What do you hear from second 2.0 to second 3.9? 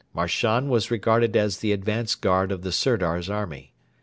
guard of the Sirdar's army.